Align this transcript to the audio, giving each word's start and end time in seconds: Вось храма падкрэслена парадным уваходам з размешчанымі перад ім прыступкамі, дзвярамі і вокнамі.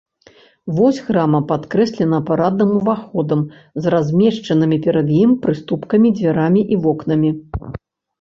Вось 0.77 0.99
храма 1.07 1.39
падкрэслена 1.49 2.17
парадным 2.29 2.71
уваходам 2.79 3.43
з 3.87 3.91
размешчанымі 3.95 4.77
перад 4.87 5.07
ім 5.19 5.35
прыступкамі, 5.45 6.09
дзвярамі 6.17 6.61
і 6.77 6.81
вокнамі. 6.87 7.29